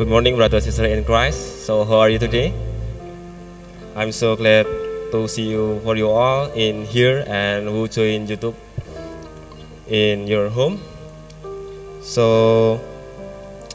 [0.00, 1.68] Good morning, brothers and sisters in Christ.
[1.68, 2.56] So, how are you today?
[3.92, 4.64] I'm so glad
[5.12, 8.56] to see you for you all in here and who join YouTube
[9.92, 10.80] in your home.
[12.00, 12.80] So,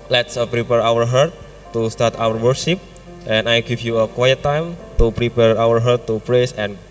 [0.10, 1.30] let's uh, prepare our heart
[1.78, 2.82] to start our worship,
[3.30, 6.82] and I give you a quiet time to prepare our heart to praise and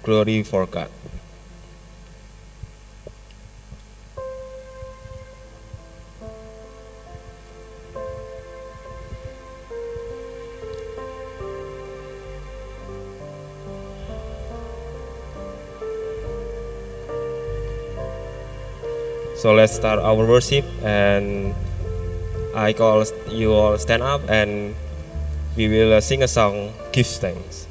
[0.00, 0.88] glory for God.
[19.44, 21.52] So let's start our worship and
[22.56, 24.74] I call you all stand up and
[25.54, 27.68] we will sing a song, Give Thanks.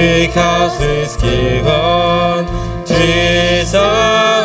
[0.00, 2.46] Because He's given
[2.86, 4.39] Jesus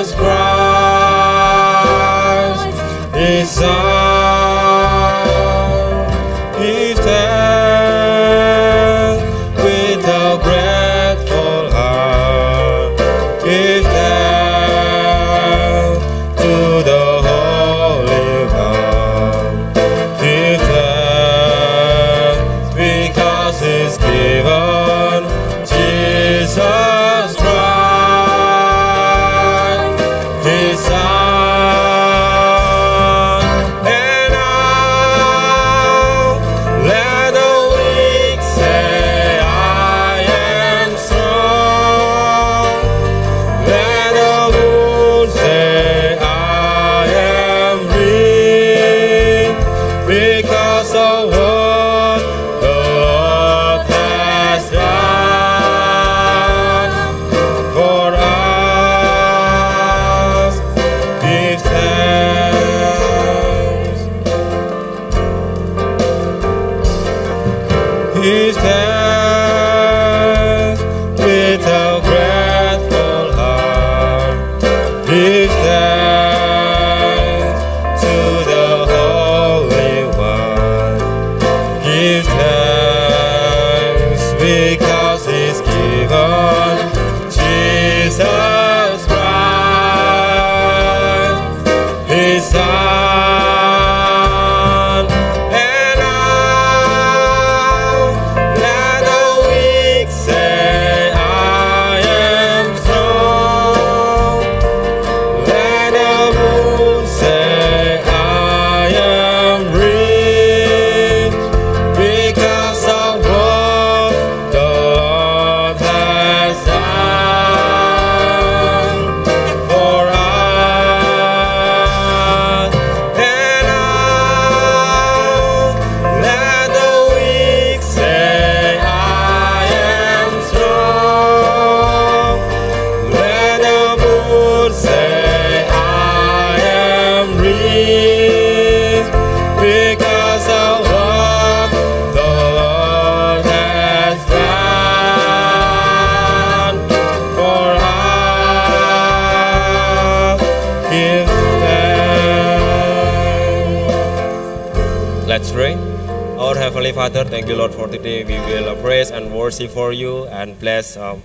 [159.55, 161.23] worship for you and bless um,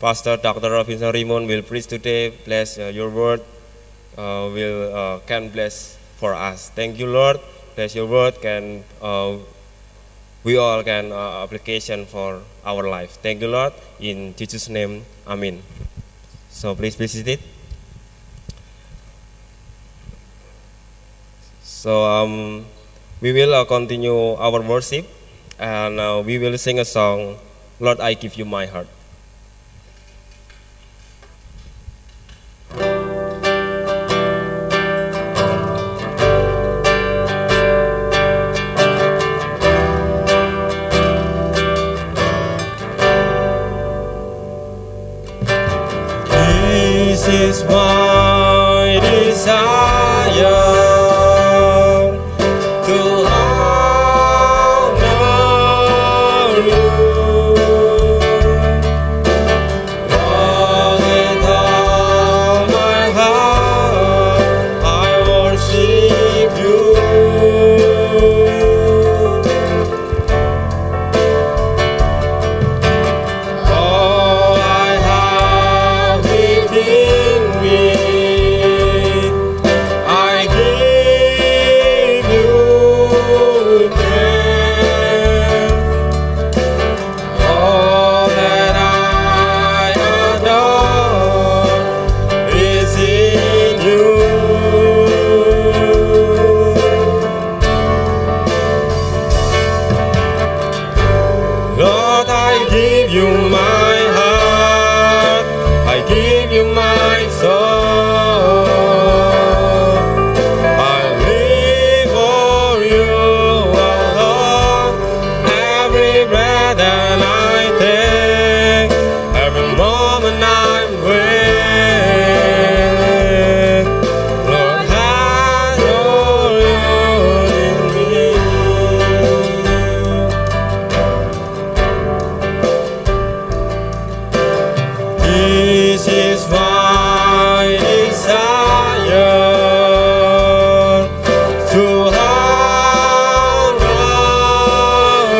[0.00, 0.68] Pastor Dr.
[0.68, 2.30] Robinson Raymond will preach today.
[2.44, 3.40] Bless uh, your word.
[4.18, 6.70] Uh, will uh, can bless for us.
[6.70, 7.38] Thank you, Lord.
[7.76, 8.34] Bless your word.
[8.42, 9.36] Can uh,
[10.42, 13.22] we all can application for our life.
[13.22, 13.74] Thank you, Lord.
[14.00, 15.62] In Jesus' name, Amen.
[16.48, 17.38] So please be seated.
[21.62, 22.66] So um,
[23.20, 25.06] we will uh, continue our worship,
[25.60, 27.36] and uh, we will sing a song.
[27.78, 28.88] Lord, I give you my heart.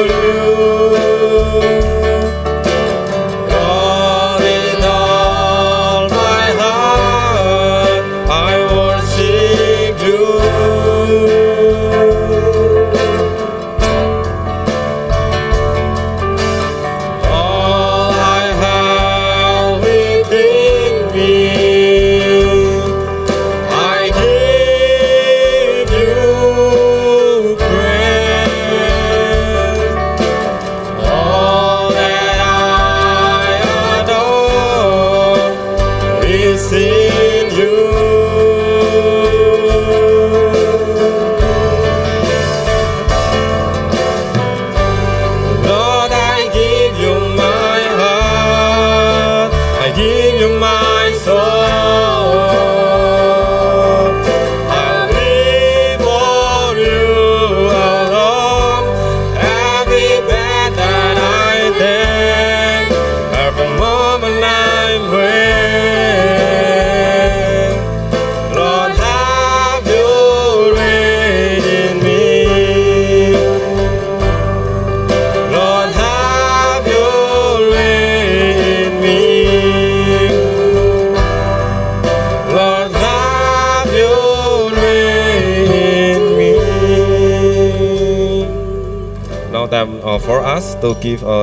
[0.06, 0.30] You.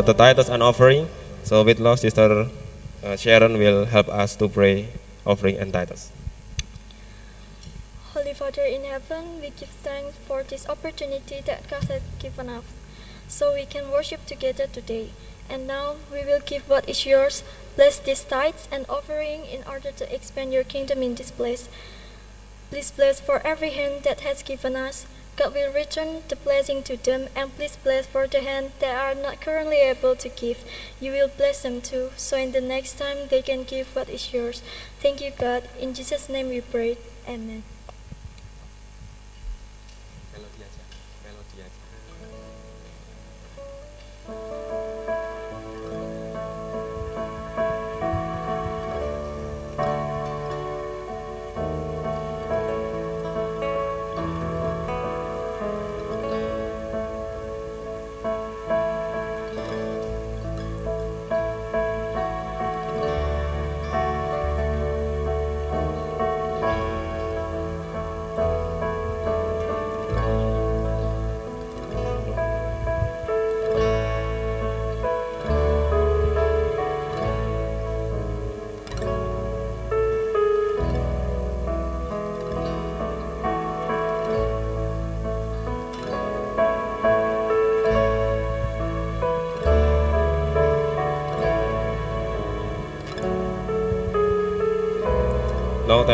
[0.01, 1.08] To the tithes and offering.
[1.44, 2.50] So with Lord, Sister
[3.04, 4.89] uh, Sharon will help us to pray
[5.25, 6.12] offering and tithes.
[8.13, 12.63] Holy Father in heaven, we give thanks for this opportunity that God has given us,
[13.27, 15.10] so we can worship together today.
[15.50, 17.44] And now we will give what is yours.
[17.75, 21.70] Bless these tithes and offering in order to expand your kingdom in this place.
[22.70, 25.06] Please bless for every hand that has given us.
[25.38, 29.13] God will return the blessing to them, and please bless for the hand that are
[29.13, 30.65] not currently able to give.
[31.00, 34.34] You will bless them too, so in the next time they can give what is
[34.34, 34.63] yours.
[35.00, 35.70] Thank you, God.
[35.79, 36.98] In Jesus' name we pray.
[37.29, 37.63] Amen.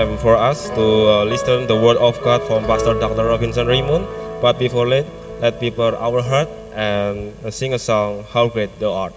[0.04, 3.26] Time for us to uh, listen the word of God from Pastor Dr.
[3.26, 4.06] Robinson Raymond.
[4.42, 5.06] But before that,
[5.40, 9.14] let people our heart and uh, sing a song, How Great Thou Art.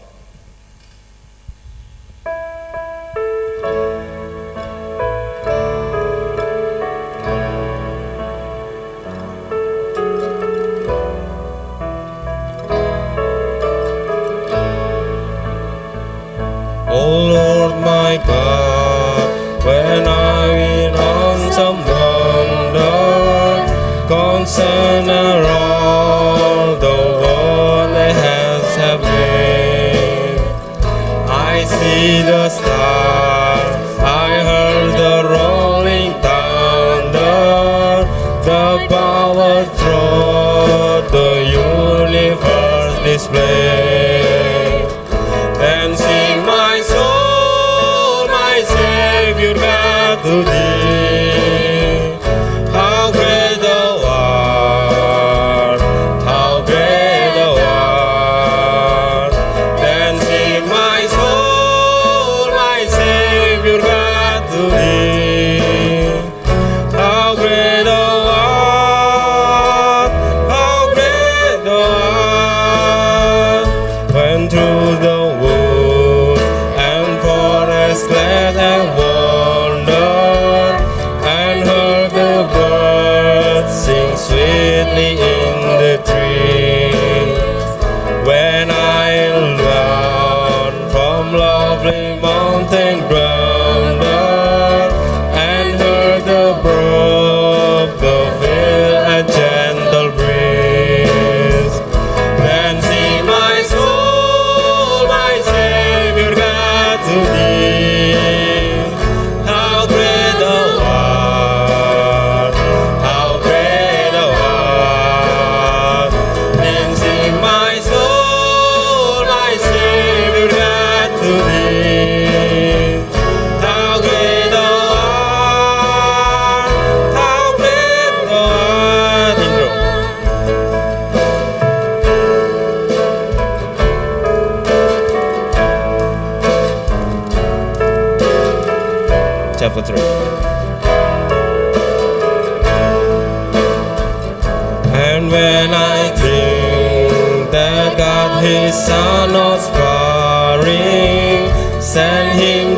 [16.88, 18.65] Oh Lord my God,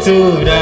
[0.08, 0.57] to die,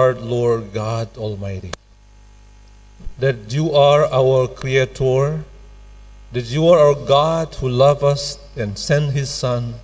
[0.00, 1.72] art, Lord God Almighty.
[3.18, 5.44] That you are our Creator,
[6.32, 9.74] that you are our God who loved us and sent His Son,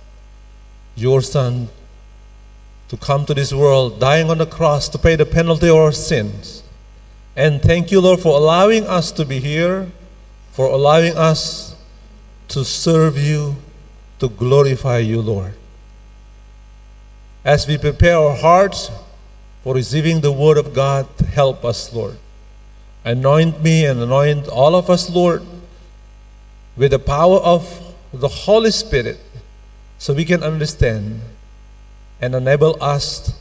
[0.95, 1.69] your Son,
[2.89, 5.91] to come to this world, dying on the cross to pay the penalty of our
[5.91, 6.63] sins.
[7.35, 9.91] And thank you, Lord, for allowing us to be here,
[10.51, 11.75] for allowing us
[12.47, 13.57] to serve you
[14.19, 15.53] to glorify you, Lord.
[17.45, 18.89] As we prepare our hearts
[19.67, 22.15] for receiving the Word of God, help us, Lord.
[23.03, 25.43] Anoint me and anoint all of us, Lord,
[26.77, 29.19] with the power of the Holy Spirit
[29.97, 31.19] so we can understand
[32.21, 33.37] and enable us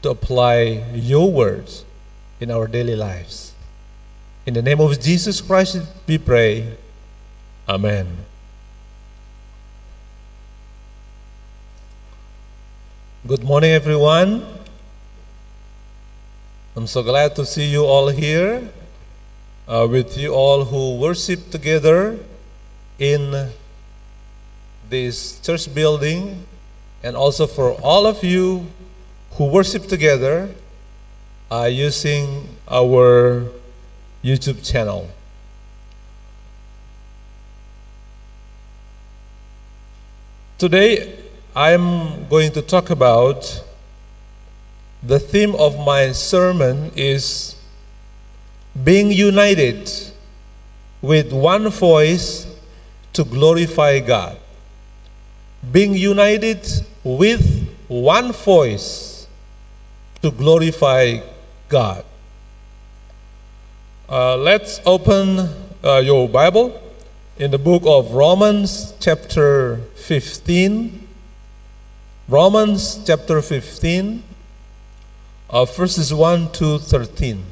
[0.00, 1.84] to apply your words
[2.40, 3.52] in our daily lives.
[4.46, 6.74] In the name of Jesus Christ, we pray.
[7.68, 8.16] Amen.
[13.26, 14.53] Good morning, everyone.
[16.76, 18.68] I'm so glad to see you all here
[19.68, 22.18] uh, with you all who worship together
[22.98, 23.50] in
[24.90, 26.44] this church building,
[27.04, 28.66] and also for all of you
[29.34, 30.50] who worship together
[31.48, 33.46] uh, using our
[34.24, 35.08] YouTube channel.
[40.58, 41.20] Today,
[41.54, 43.63] I'm going to talk about
[45.06, 47.56] the theme of my sermon is
[48.82, 49.90] being united
[51.02, 52.46] with one voice
[53.12, 54.38] to glorify God.
[55.70, 56.66] Being united
[57.04, 59.26] with one voice
[60.22, 61.20] to glorify
[61.68, 62.04] God.
[64.08, 65.50] Uh, let's open
[65.84, 66.80] uh, your Bible
[67.38, 71.06] in the book of Romans, chapter 15.
[72.26, 74.22] Romans chapter 15,
[75.50, 77.44] uh, verses 1 to 13.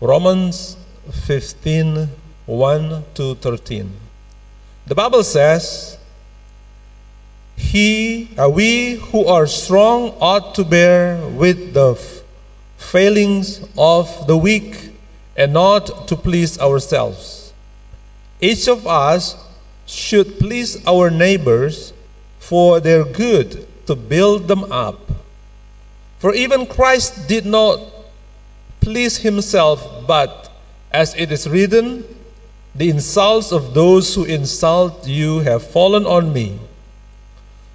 [0.00, 0.76] Romans
[1.10, 2.08] 15,
[2.46, 3.92] 1 to 13.
[4.86, 5.98] The Bible says,
[7.56, 11.94] he, uh, we who are strong ought to bear with the
[12.78, 14.90] failings of the weak
[15.36, 17.52] and not to please ourselves.
[18.40, 19.36] Each of us
[19.86, 21.92] should please our neighbors
[22.38, 24.98] for their good to build them up.
[26.20, 27.80] For even Christ did not
[28.80, 30.50] please himself, but
[30.92, 32.04] as it is written,
[32.74, 36.58] the insults of those who insult you have fallen on me.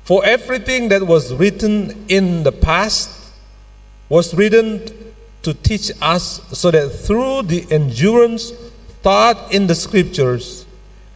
[0.03, 3.09] For everything that was written in the past
[4.09, 8.53] was written to teach us so that through the endurance
[9.01, 10.67] taught in the scriptures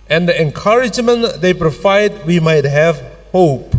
[0.10, 3.76] and the encouragement they provide, we might have hope.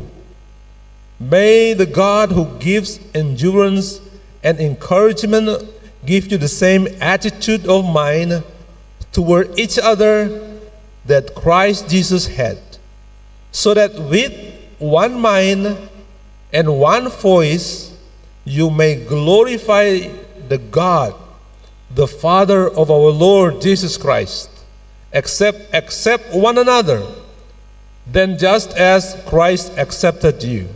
[1.21, 4.01] May the God who gives endurance
[4.43, 5.69] and encouragement
[6.07, 8.43] give you the same attitude of mind
[9.13, 10.59] toward each other
[11.05, 12.59] that Christ Jesus had,
[13.53, 14.33] so that with
[14.79, 15.77] one mind
[16.55, 17.93] and one voice
[18.47, 20.09] you may glorify
[20.49, 21.15] the God,
[21.95, 24.49] the Father of our Lord Jesus Christ.
[25.13, 27.05] Accept, accept one another,
[28.07, 30.69] then just as Christ accepted you,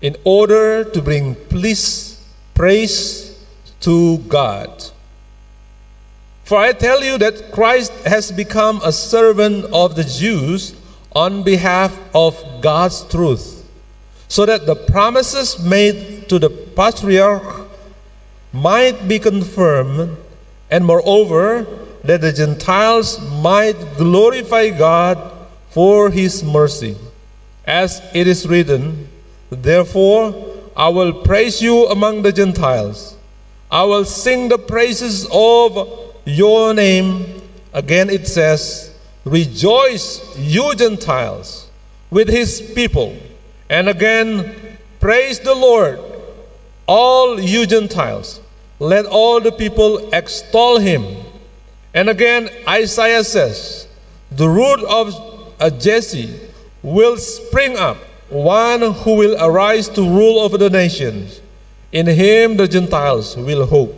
[0.00, 3.38] in order to bring please, praise
[3.80, 4.90] to God.
[6.44, 10.74] For I tell you that Christ has become a servant of the Jews
[11.12, 13.68] on behalf of God's truth,
[14.28, 17.68] so that the promises made to the patriarch
[18.52, 20.16] might be confirmed,
[20.70, 21.66] and moreover,
[22.02, 25.18] that the Gentiles might glorify God
[25.68, 26.96] for his mercy.
[27.66, 29.09] As it is written,
[29.50, 30.34] Therefore
[30.76, 33.16] I will praise you among the Gentiles.
[33.70, 37.42] I will sing the praises of your name.
[37.72, 38.92] Again it says,
[39.24, 41.68] Rejoice, you Gentiles,
[42.10, 43.16] with his people.
[43.68, 46.00] And again, praise the Lord,
[46.86, 48.40] all you Gentiles.
[48.78, 51.04] Let all the people extol him.
[51.92, 53.86] And again, Isaiah says,
[54.30, 56.40] The root of Jesse
[56.82, 57.98] will spring up,
[58.30, 61.40] one who will arise to rule over the nations.
[61.92, 63.96] In him the Gentiles will hope.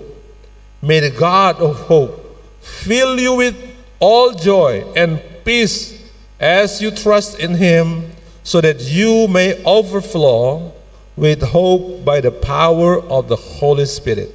[0.81, 2.19] May the God of hope
[2.61, 3.57] fill you with
[4.01, 6.03] all joy and peace
[6.41, 8.11] as you trust in him,
[8.43, 10.73] so that you may overflow
[11.17, 14.35] with hope by the power of the Holy Spirit.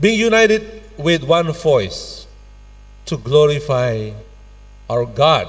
[0.00, 2.26] Being united with one voice
[3.04, 4.10] to glorify
[4.90, 5.48] our God,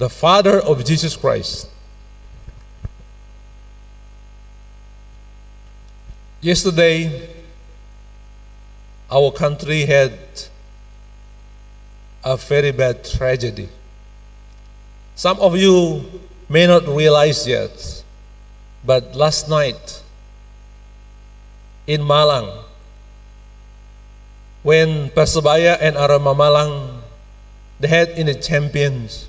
[0.00, 1.68] the Father of Jesus Christ.
[6.40, 7.28] Yesterday,
[9.12, 10.16] our country had
[12.24, 13.68] a very bad tragedy.
[15.16, 16.08] Some of you
[16.48, 18.02] may not realize yet,
[18.82, 20.02] but last night
[21.86, 22.64] in Malang,
[24.62, 27.02] when Persebaya and Arema Malang,
[27.78, 29.28] they had in the champions,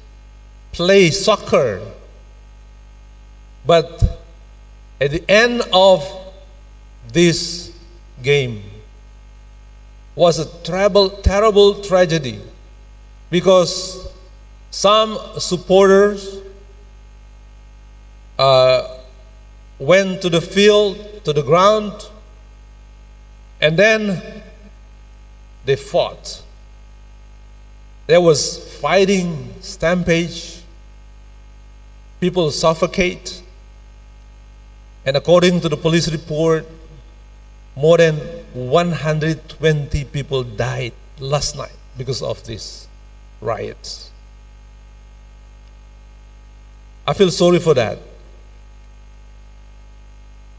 [0.72, 1.82] play soccer,
[3.66, 4.20] but
[5.00, 6.06] at the end of
[7.12, 7.72] this
[8.22, 8.64] game
[10.16, 12.40] was a terrible, terrible tragedy
[13.30, 14.08] because
[14.70, 16.38] some supporters
[18.38, 18.98] uh,
[19.80, 22.08] went to the field, to the ground,
[23.60, 24.22] and then
[25.66, 26.42] they fought.
[28.08, 30.61] There was fighting, stampede,
[32.22, 33.42] people suffocate,
[35.06, 36.66] and according to the police report,
[37.76, 38.16] more than
[38.54, 42.88] 120 people died last night because of these
[43.42, 44.12] riots.
[47.08, 47.98] I feel sorry for that.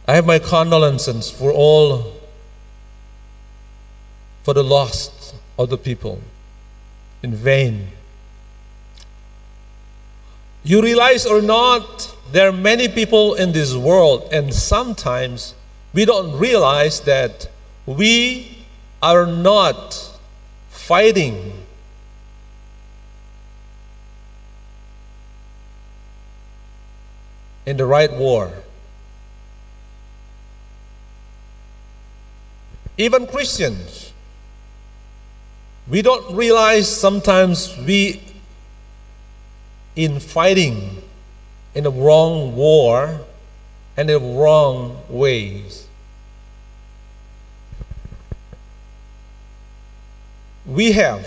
[0.09, 2.21] I have my condolences for all,
[4.43, 6.21] for the lost of the people
[7.23, 7.93] in vain.
[10.65, 15.55] You realize or not, there are many people in this world, and sometimes
[15.93, 17.49] we don't realize that
[17.85, 18.65] we
[19.03, 20.19] are not
[20.71, 21.53] fighting
[27.67, 28.53] in the right war.
[32.97, 34.13] Even Christians,
[35.89, 38.23] we don't realize sometimes we
[39.95, 41.03] in fighting
[41.75, 43.21] in the wrong war
[43.97, 45.87] and the wrong ways.
[50.65, 51.27] We have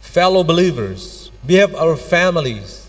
[0.00, 2.88] fellow believers, we have our families,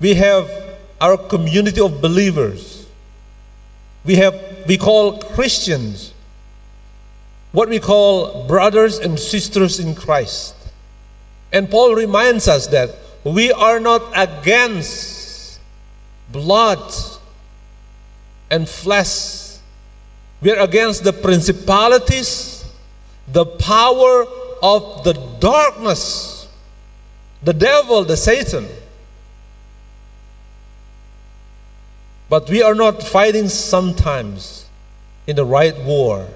[0.00, 0.50] we have
[1.00, 2.86] our community of believers,
[4.04, 4.34] we have
[4.66, 6.12] we call Christians
[7.52, 10.54] what we call brothers and sisters in Christ.
[11.52, 12.90] And Paul reminds us that
[13.24, 15.60] we are not against
[16.30, 16.92] blood
[18.50, 19.58] and flesh.
[20.40, 22.64] We are against the principalities,
[23.28, 24.26] the power
[24.62, 26.48] of the darkness,
[27.42, 28.66] the devil, the Satan.
[32.28, 34.64] But we are not fighting sometimes
[35.26, 36.28] in the right war.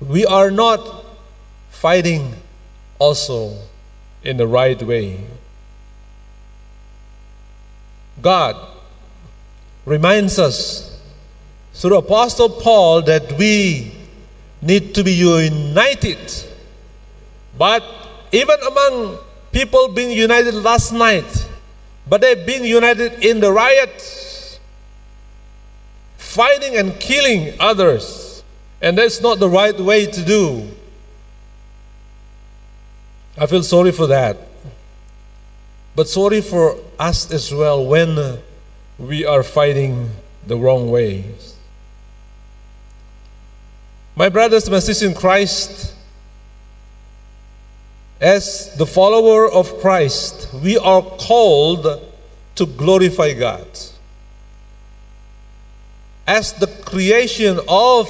[0.00, 1.04] We are not
[1.70, 2.34] fighting
[2.98, 3.56] also
[4.26, 5.20] in the right way.
[8.20, 8.56] God
[9.84, 10.98] reminds us
[11.74, 13.92] through Apostle Paul that we
[14.60, 16.18] need to be united.
[17.56, 17.84] But
[18.32, 19.18] even among
[19.52, 21.48] people being united last night,
[22.08, 24.58] but they've been united in the riots,
[26.18, 28.42] fighting and killing others.
[28.82, 30.75] And that's not the right way to do.
[33.38, 34.38] I feel sorry for that.
[35.94, 38.38] But sorry for us as well when uh,
[38.98, 40.10] we are fighting
[40.46, 41.54] the wrong ways.
[44.14, 45.94] My brothers and sisters in Christ,
[48.20, 51.86] as the follower of Christ, we are called
[52.54, 53.66] to glorify God.
[56.26, 58.08] As the creation of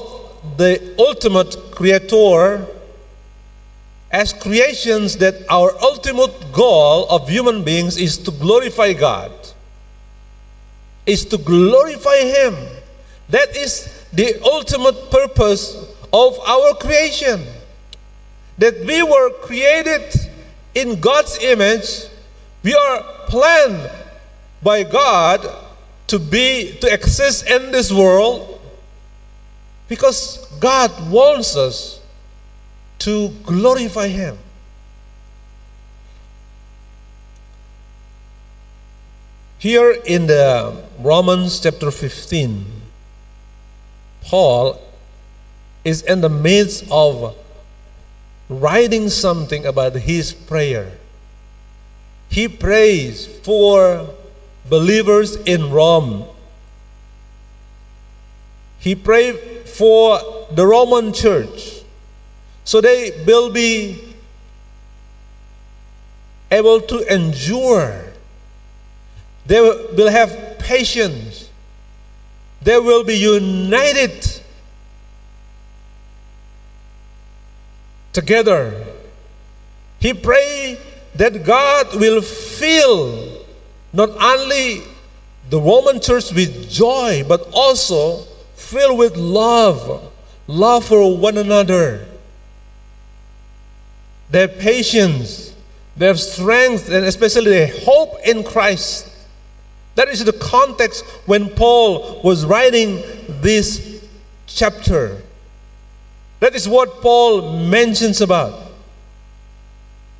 [0.56, 2.66] the ultimate creator,
[4.10, 9.32] as creations, that our ultimate goal of human beings is to glorify God,
[11.04, 12.54] is to glorify Him.
[13.28, 15.74] That is the ultimate purpose
[16.12, 17.44] of our creation
[18.58, 20.14] that we were created
[20.74, 22.04] in God's image,
[22.62, 23.90] we are planned
[24.62, 25.46] by God
[26.08, 28.60] to be to exist in this world
[29.88, 31.95] because God wants us
[32.98, 34.38] to glorify him.
[39.58, 42.64] Here in the Romans chapter 15,
[44.22, 44.80] Paul
[45.84, 47.34] is in the midst of
[48.48, 50.92] writing something about his prayer.
[52.28, 54.10] He prays for
[54.68, 56.26] believers in Rome.
[58.78, 61.75] He prayed for the Roman church
[62.66, 64.02] so they will be
[66.50, 68.04] able to endure.
[69.46, 71.48] They will have patience.
[72.60, 74.42] They will be united
[78.12, 78.84] together.
[80.00, 80.80] He prayed
[81.14, 83.44] that God will fill
[83.92, 84.82] not only
[85.50, 88.24] the Roman church with joy, but also
[88.56, 90.12] fill with love,
[90.48, 92.08] love for one another.
[94.30, 95.54] Their patience,
[95.96, 99.08] their strength, and especially their hope in Christ.
[99.94, 103.02] That is the context when Paul was writing
[103.40, 104.04] this
[104.46, 105.22] chapter.
[106.40, 108.72] That is what Paul mentions about.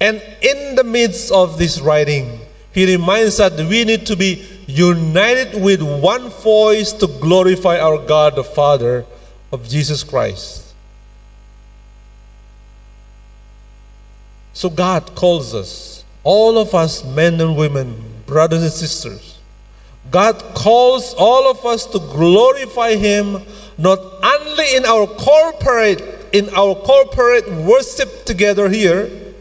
[0.01, 2.41] And in the midst of this writing,
[2.73, 7.99] he reminds us that we need to be united with one voice to glorify our
[7.99, 9.07] God, the Father
[9.53, 10.66] of Jesus Christ.
[14.57, 19.39] So God calls us, all of us, men and women, brothers and sisters.
[20.11, 23.43] God calls all of us to glorify Him
[23.77, 26.01] not only in our corporate
[26.33, 29.35] in our corporate worship together here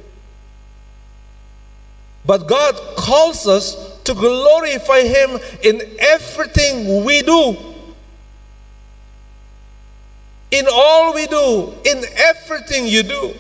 [2.26, 7.56] but God calls us to glorify him in everything we do
[10.52, 13.34] in all we do in everything you do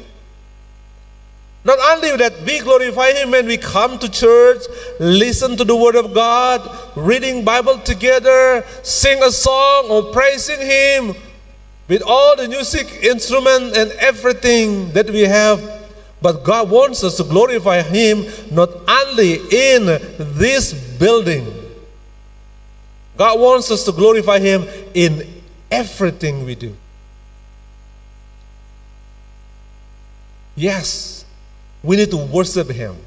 [1.65, 4.61] not only that we glorify Him when we come to church,
[4.99, 6.61] listen to the Word of God,
[6.95, 11.15] reading Bible together, sing a song or praising Him
[11.87, 15.89] with all the music instrument and everything that we have.
[16.21, 19.85] But God wants us to glorify Him not only in
[20.37, 21.51] this building.
[23.17, 26.77] God wants us to glorify Him in everything we do.
[30.55, 31.14] Yes
[31.85, 32.97] we need to worship Him.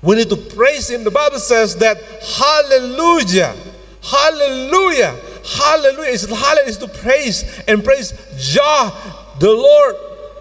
[0.00, 1.02] We need to praise Him.
[1.02, 3.56] The Bible says that Hallelujah,
[4.02, 8.92] Hallelujah, Hallelujah is Hallelujah is to praise and praise Jah,
[9.40, 9.96] the Lord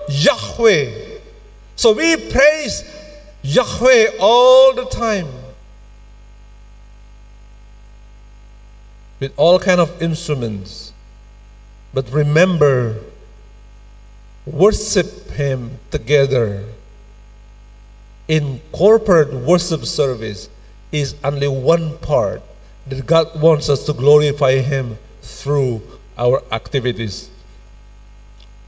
[0.09, 1.17] Yahweh.
[1.75, 2.83] So we praise
[3.41, 5.27] Yahweh all the time
[9.19, 10.93] with all kind of instruments.
[11.93, 12.99] But remember,
[14.45, 16.65] worship Him together
[18.27, 20.49] in corporate worship service
[20.91, 22.41] is only one part
[22.87, 25.81] that God wants us to glorify Him through
[26.17, 27.29] our activities.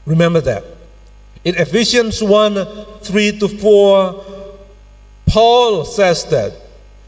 [0.04, 0.64] Remember that.
[1.44, 4.24] In Ephesians 1 3 to 4,
[5.26, 6.52] Paul says that,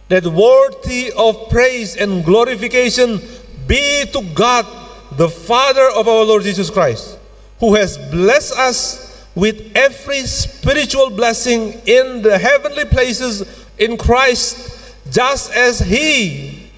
[0.09, 3.21] that worthy of praise and glorification
[3.67, 4.67] be to God,
[5.13, 7.19] the Father of our Lord Jesus Christ,
[7.61, 9.08] who has blessed us
[9.39, 16.69] with every spiritual blessing in the heavenly places in Christ, just as He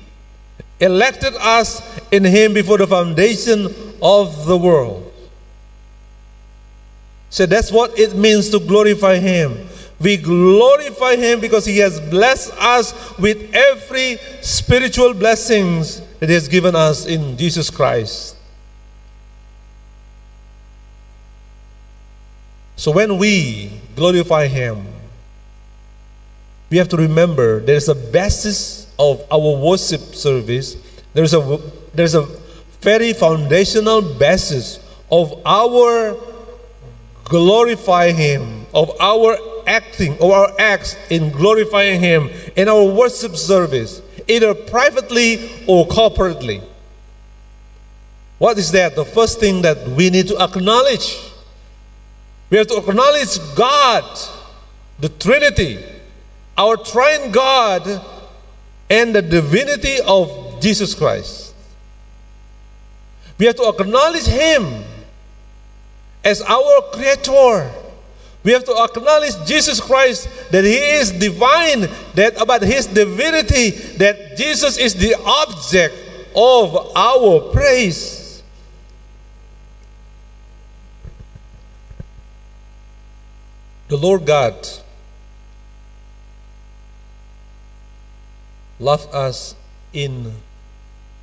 [0.78, 5.10] elected us in Him before the foundation of the world.
[7.30, 9.66] So that's what it means to glorify Him.
[9.98, 16.46] We glorify Him because He has blessed us with every spiritual blessings that He has
[16.46, 18.36] given us in Jesus Christ.
[22.80, 24.86] So when we glorify Him,
[26.70, 30.76] we have to remember there's a basis of our worship service.
[31.12, 31.60] There's a
[31.92, 32.26] there's a
[32.80, 34.80] very foundational basis
[35.12, 36.16] of our
[37.24, 44.00] glorify Him, of our acting, of our acts in glorifying Him in our worship service,
[44.26, 46.64] either privately or corporately.
[48.38, 48.96] What is that?
[48.96, 51.29] The first thing that we need to acknowledge.
[52.50, 54.18] We have to acknowledge God,
[54.98, 55.78] the Trinity,
[56.58, 58.04] our triune God,
[58.90, 61.54] and the divinity of Jesus Christ.
[63.38, 64.84] We have to acknowledge Him
[66.24, 67.72] as our Creator.
[68.42, 74.36] We have to acknowledge Jesus Christ that He is divine, that about His divinity, that
[74.36, 75.94] Jesus is the object
[76.34, 78.19] of our praise.
[83.90, 84.54] The Lord God
[88.78, 89.56] loved us
[89.92, 90.36] in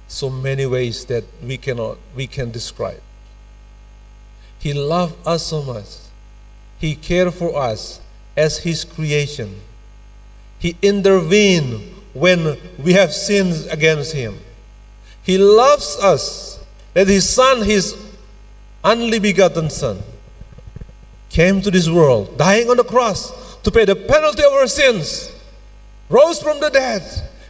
[0.10, 3.02] so many ways that we cannot we can describe.
[4.60, 6.12] He loved us so much.
[6.78, 8.02] He cared for us
[8.36, 9.62] as his creation.
[10.60, 14.40] He intervened when we have sinned against him.
[15.24, 16.60] He loves us
[16.94, 17.96] that his son, his
[18.84, 20.04] only begotten son,
[21.38, 25.32] came to this world, dying on the cross to pay the penalty of our sins,
[26.10, 27.04] rose from the dead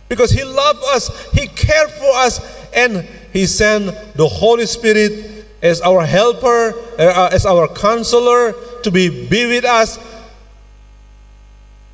[0.09, 2.41] because he loved us, he cared for us,
[2.73, 3.85] and he sent
[4.17, 9.97] the Holy Spirit as our helper, uh, as our counselor, to be, be with us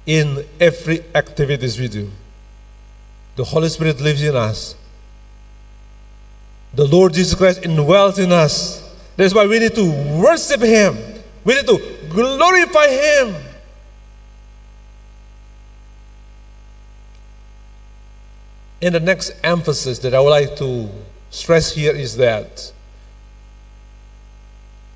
[0.07, 2.09] in every activities we do.
[3.35, 4.75] The Holy Spirit lives in us.
[6.73, 8.81] The Lord Jesus Christ indwells in us.
[9.15, 11.12] That's why we need to worship Him.
[11.43, 13.35] We need to glorify Him.
[18.81, 20.89] And the next emphasis that I would like to
[21.29, 22.71] stress here is that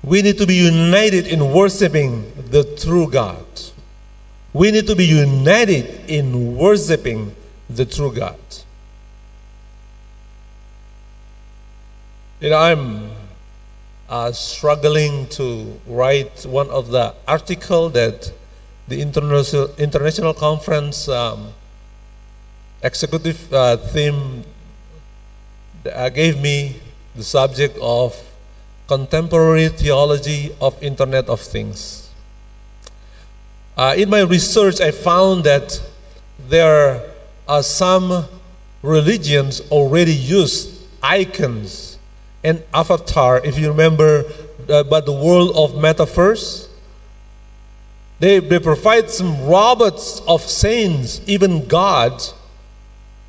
[0.02, 3.44] we need to be united in worshiping the true God.
[4.52, 7.34] We need to be united in worshiping
[7.68, 8.38] the true God.
[12.40, 12.97] You know, I'm
[14.08, 18.32] uh, struggling to write one of the article that
[18.88, 21.52] the international international conference um,
[22.82, 24.44] executive uh, theme
[25.92, 26.76] uh, gave me
[27.14, 28.16] the subject of
[28.86, 32.08] contemporary theology of Internet of Things.
[33.76, 35.80] Uh, in my research, I found that
[36.48, 37.02] there
[37.46, 38.24] are some
[38.82, 41.87] religions already use icons
[42.48, 43.44] and avatar.
[43.44, 44.24] If you remember
[44.68, 46.68] uh, about the world of metaverse,
[48.20, 52.34] they, they provide some robots of saints, even gods,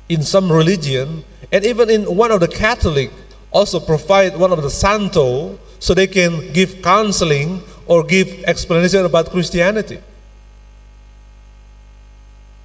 [0.08, 3.12] in some religion, and even in one of the Catholic
[3.52, 9.30] also provide one of the santo so they can give counseling or give explanation about
[9.30, 10.00] Christianity.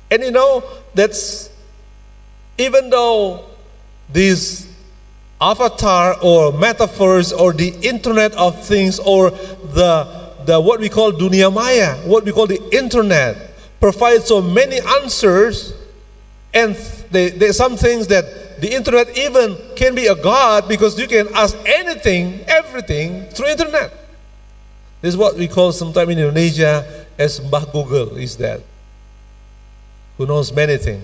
[0.09, 0.63] And you know,
[0.93, 1.49] that's
[2.57, 3.45] even though
[4.11, 4.64] these
[5.51, 11.53] avatar or metaverse or the internet of things or the, the what we call dunia
[11.53, 15.73] maya, what we call the internet, provide so many answers
[16.53, 16.75] and
[17.11, 21.27] they, there's some things that the internet even can be a god because you can
[21.35, 23.91] ask anything, everything through internet.
[25.01, 28.61] This is what we call sometimes in Indonesia as Mbah Google is that.
[30.17, 31.03] Who knows many things.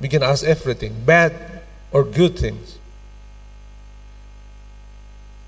[0.00, 1.34] We can ask everything, bad
[1.90, 2.79] or good things.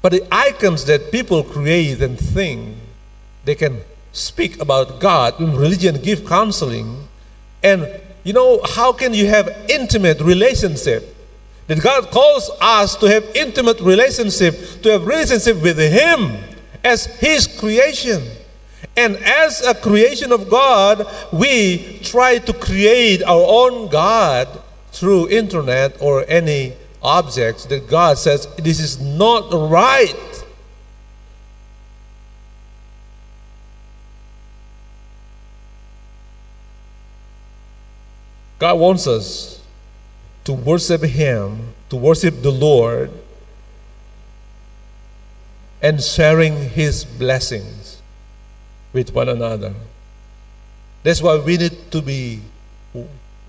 [0.03, 2.77] But the icons that people create and think,
[3.45, 3.81] they can
[4.13, 7.09] speak about God, when religion give counseling,
[7.63, 7.89] and
[8.25, 11.17] you know, how can you have intimate relationship
[11.67, 16.37] that God calls us to have intimate relationship, to have relationship with Him
[16.85, 18.23] as His creation.
[18.97, 24.49] And as a creation of God, we try to create our own God
[24.91, 30.45] through internet or any objects that God says this is not right.
[38.59, 39.61] God wants us
[40.45, 43.11] to worship Him, to worship the Lord,
[45.83, 48.01] and sharing His blessings
[48.93, 49.75] with one another.
[51.03, 52.41] That's why we need to be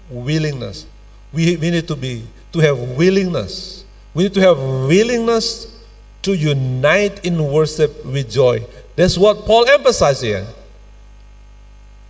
[0.10, 0.88] willingness.
[1.32, 3.84] We, we need to be to have willingness.
[4.14, 5.68] We need to have willingness
[6.22, 8.66] to unite in worship with joy.
[8.96, 10.46] That's what Paul emphasized here.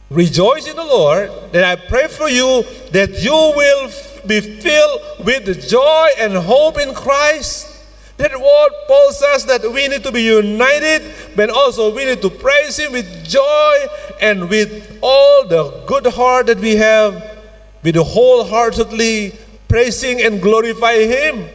[0.09, 3.89] Rejoice in the Lord, and I pray for you that you will
[4.27, 7.73] be filled with joy and hope in Christ
[8.17, 11.01] That what Paul says that we need to be united,
[11.35, 13.75] but also we need to praise Him with joy
[14.21, 17.39] and with all the good heart that we have,
[17.83, 19.33] with wholeheartedly
[19.73, 21.49] praising and glorify Him.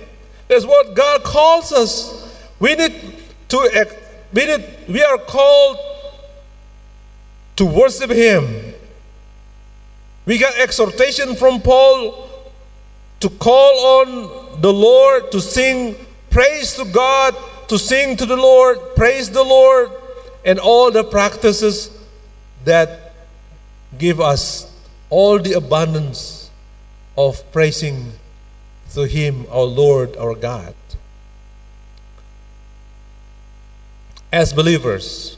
[0.48, 2.36] That's what God calls us.
[2.58, 2.92] We need
[3.46, 3.86] to
[4.32, 5.78] we need, we are called
[7.54, 8.74] to worship Him.
[10.26, 12.28] We got exhortation from Paul
[13.20, 15.94] to call on the Lord to sing
[16.28, 17.36] praise to God,
[17.68, 19.92] to sing to the Lord, praise the Lord,
[20.44, 21.96] and all the practices
[22.64, 23.14] that
[23.96, 24.68] give us
[25.08, 26.37] all the abundance
[27.18, 28.12] of praising
[28.94, 30.74] to Him, our Lord, our God.
[34.32, 35.36] As believers,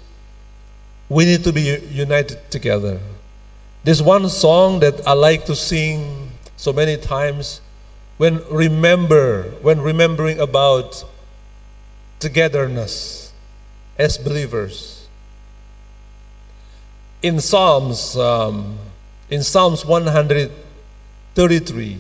[1.09, 3.01] we need to be united together.
[3.83, 7.63] There's one song that I like to sing so many times
[8.19, 11.03] when remember when remembering about
[12.19, 13.33] togetherness
[13.97, 15.09] as believers
[17.23, 18.77] in psalms um,
[19.31, 19.87] in psalms
[21.35, 21.99] 133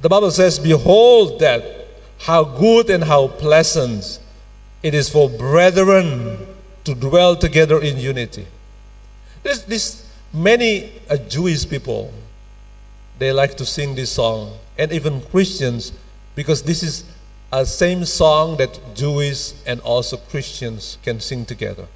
[0.00, 1.62] the bible says behold that
[2.20, 4.20] how good and how pleasant
[4.82, 6.38] it is for brethren
[6.84, 8.46] to dwell together in unity.
[9.42, 12.12] There's this many uh, jewish people
[13.18, 15.92] they like to sing this song, and even Christians,
[16.34, 17.04] because this is
[17.52, 21.86] a same song that Jewish and also Christians can sing together.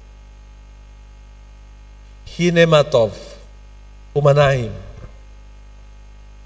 [2.27, 3.36] Hinematov,
[4.17, 4.73] Umanaim.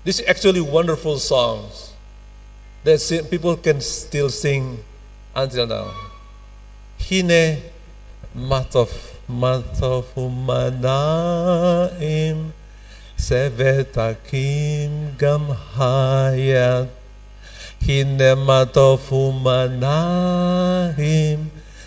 [0.03, 1.93] This is actually wonderful songs
[2.83, 2.99] that
[3.31, 4.83] people can still sing
[5.33, 5.93] until now.
[6.99, 7.61] Hine
[8.35, 8.91] matov
[9.31, 11.31] matov umanaim
[13.15, 16.89] Sevetakim gam hayat
[17.79, 20.59] Hinematov umanahim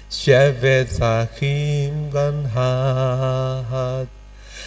[0.09, 4.09] Shevetakim gam hayat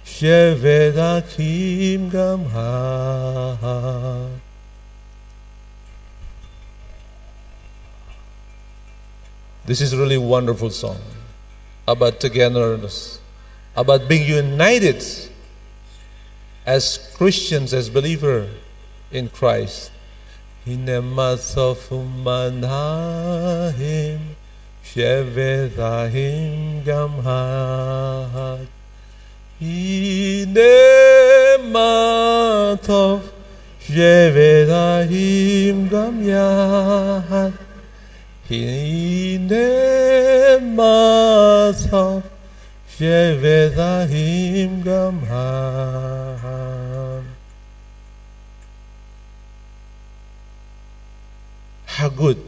[0.03, 4.36] Shevedahim gam hayan
[9.67, 10.95] This is a really wonderful song
[11.85, 13.19] about togetherness,
[13.75, 15.03] about being united
[16.65, 18.47] as Christians, as believer
[19.11, 19.91] in Christ.
[20.65, 21.11] Shevetahim
[26.87, 28.67] Gamhat
[29.59, 30.47] Hinematov
[33.83, 35.27] Shevetahim
[51.87, 52.41] How good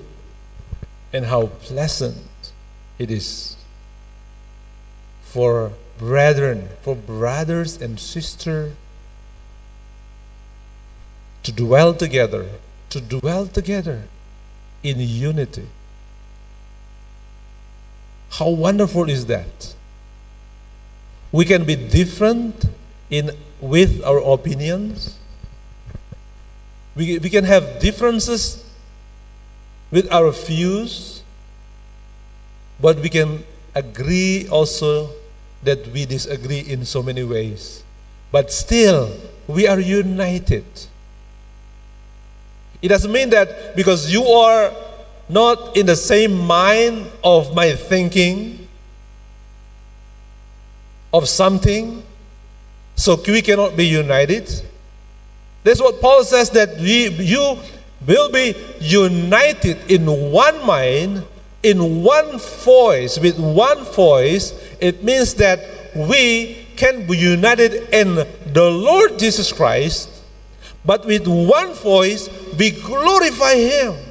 [1.12, 2.16] and how pleasant
[2.98, 3.58] it is
[5.22, 8.74] for brethren, for brothers and sisters
[11.44, 12.52] to dwell together,
[12.90, 14.04] to dwell together
[14.82, 15.68] in unity.
[18.30, 19.76] How wonderful is that?
[21.32, 22.66] We can be different
[23.10, 25.18] in with our opinions.
[26.96, 28.64] We, we can have differences
[29.92, 31.24] with our views,
[32.80, 33.44] but we can
[33.76, 35.10] agree also
[35.64, 37.84] that we disagree in so many ways.
[38.32, 39.12] But still,
[39.48, 40.66] we are united.
[42.82, 44.72] It doesn't mean that because you are
[45.30, 48.68] not in the same mind of my thinking
[51.14, 52.04] of something,
[52.96, 54.50] so we cannot be united.
[55.64, 57.60] That's what Paul says that we, you
[58.06, 61.24] will be united in one mind,
[61.62, 65.60] in one voice, with one voice, it means that
[65.96, 70.10] we can be united in the Lord Jesus Christ,
[70.86, 74.09] but with one voice we glorify Him.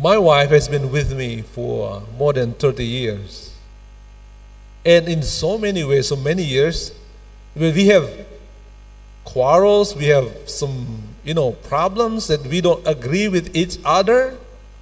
[0.00, 3.54] My wife has been with me for more than 30 years.
[4.82, 6.92] And in so many ways, so many years,
[7.54, 8.08] we have
[9.24, 14.38] quarrels, we have some, you know, problems that we don't agree with each other,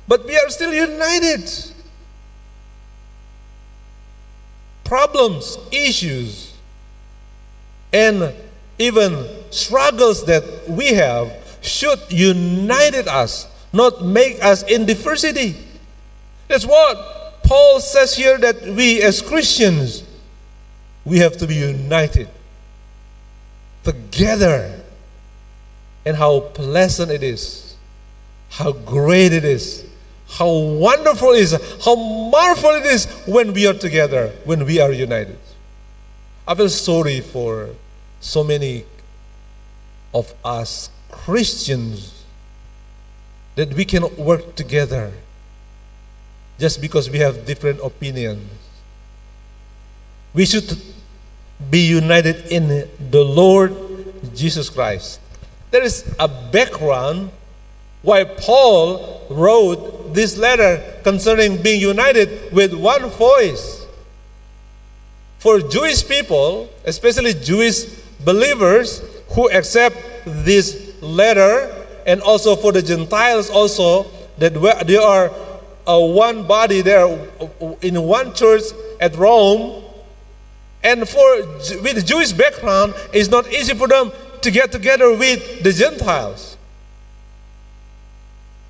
[0.07, 1.51] but we are still united.
[4.85, 6.55] Problems, issues,
[7.93, 8.33] and
[8.79, 13.49] even struggles that we have should unite us,
[13.79, 15.55] not make us in diversity.
[16.49, 20.03] That's what Paul says here that we as Christians
[21.05, 22.29] we have to be united
[23.85, 24.75] together.
[26.05, 27.77] And how pleasant it is,
[28.51, 29.87] how great it is,
[30.29, 31.53] how wonderful it is,
[31.85, 31.97] how
[32.31, 35.39] marvelous it is when we are together, when we are united.
[36.47, 37.71] I feel sorry for
[38.21, 38.85] so many
[40.15, 42.18] of us Christians
[43.59, 45.11] that we cannot work together
[46.61, 48.49] just because we have different opinions.
[50.33, 50.81] We should
[51.69, 53.75] be united in the Lord
[54.33, 55.19] Jesus Christ.
[55.73, 57.31] There is a background
[58.03, 63.85] why Paul wrote this letter concerning being united with one voice.
[65.41, 67.87] For Jewish people, especially Jewish
[68.25, 71.78] believers who accept this letter,
[72.09, 74.07] and also for the Gentiles also,
[74.39, 74.55] that
[74.87, 75.31] they are
[75.87, 77.07] a one body there
[77.83, 78.63] in one church
[78.99, 79.85] at Rome,
[80.83, 81.43] and for
[81.83, 86.57] with Jewish background, it's not easy for them to get together with the Gentiles,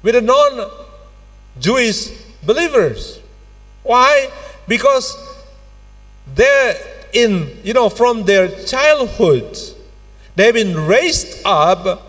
[0.03, 2.11] with the non-Jewish
[2.45, 3.21] believers.
[3.85, 4.31] Why?
[4.67, 5.17] Because
[6.35, 6.77] they're
[7.13, 9.57] in, you know, from their childhood,
[10.35, 12.07] they've been raised up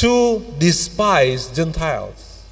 [0.00, 2.46] to despise Gentiles.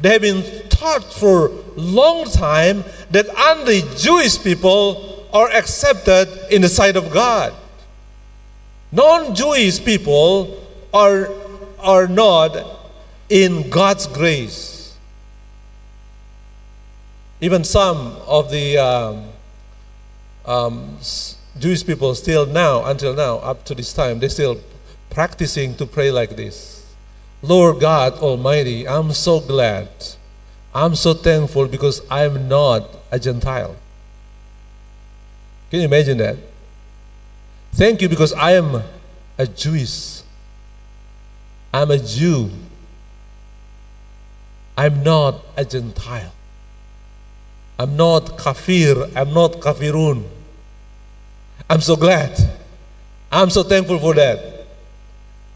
[0.00, 6.62] They have been taught for a long time that only Jewish people are accepted in
[6.62, 7.52] the sight of God.
[8.90, 11.28] Non-Jewish people are,
[11.78, 12.56] are not
[13.28, 14.96] in God's grace.
[17.42, 19.26] Even some of the um,
[20.46, 20.98] um,
[21.58, 24.58] Jewish people still now, until now, up to this time, they're still
[25.14, 26.92] practicing to pray like this.
[27.40, 29.88] Lord God Almighty, I'm so glad.
[30.74, 33.76] I'm so thankful because I'm not a Gentile.
[35.70, 36.36] Can you imagine that?
[37.74, 38.82] Thank you because I am
[39.38, 40.22] a Jewish.
[41.72, 42.50] I'm a Jew.
[44.76, 46.32] I'm not a Gentile.
[47.78, 49.10] I'm not kafir.
[49.14, 50.24] I'm not kafirun.
[51.70, 52.36] I'm so glad.
[53.30, 54.53] I'm so thankful for that.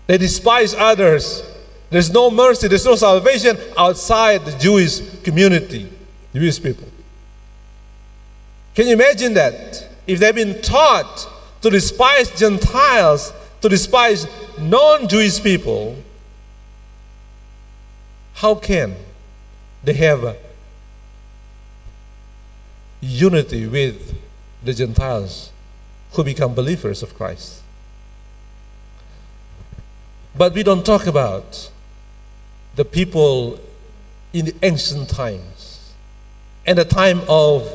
[0.09, 1.45] They despise others
[1.91, 5.91] there's no mercy, there's no salvation outside the Jewish community,
[6.35, 6.87] Jewish people.
[8.75, 9.89] Can you imagine that?
[10.07, 11.29] If they've been taught
[11.63, 13.33] to despise Gentiles,
[13.63, 14.27] to despise
[14.59, 15.97] non Jewish people,
[18.35, 18.95] how can
[19.83, 20.37] they have
[23.01, 24.15] unity with
[24.63, 25.51] the Gentiles
[26.13, 27.63] who become believers of Christ?
[30.39, 31.69] But we don't talk about
[32.77, 33.59] the people
[34.33, 35.93] in the ancient times
[36.65, 37.69] and the time of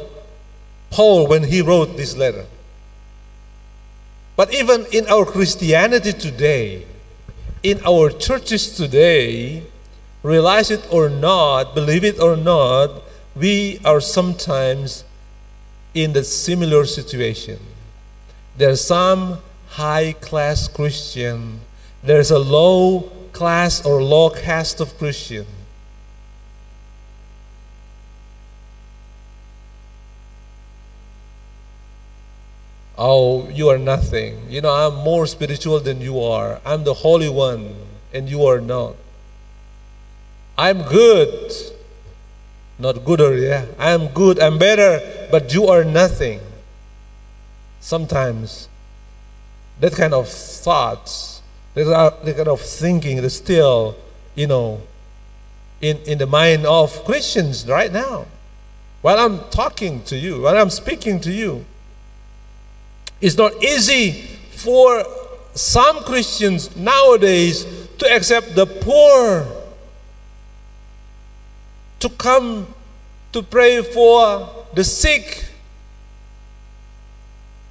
[0.89, 2.45] Paul when he wrote this letter.
[4.38, 6.86] But even in our Christianity today,
[7.64, 9.64] in our churches today,
[10.24, 13.03] realize it or not, believe it or not,
[13.36, 15.03] we are sometimes
[15.93, 17.59] in the similar situation.
[18.57, 19.39] There are some
[19.70, 21.59] high class Christian,
[22.04, 25.45] there's a low class or low caste of Christian.
[32.97, 34.49] Oh, you are nothing.
[34.49, 36.62] You know, I'm more spiritual than you are.
[36.66, 37.76] I'm the Holy One,
[38.14, 38.95] and you are not.
[40.58, 41.51] I'm good.
[42.78, 43.66] Not gooder, yeah.
[43.80, 44.99] I'm good, I'm better,
[45.32, 46.41] but you are nothing.
[47.80, 48.68] Sometimes
[49.80, 51.32] that kind of thoughts
[51.74, 53.95] there's a kind of thinking that's still,
[54.36, 54.82] you know,
[55.82, 58.26] in, in the mind of Christians right now.
[59.01, 61.65] While I'm talking to you, while I'm speaking to you,
[63.19, 64.11] it's not easy
[64.51, 65.03] for
[65.53, 67.65] some Christians nowadays
[67.97, 69.45] to accept the poor,
[71.99, 72.67] to come
[73.34, 75.45] to pray for the sick,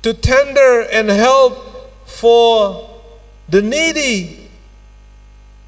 [0.03, 1.57] to tender and help
[2.07, 2.92] for
[3.53, 4.49] the needy,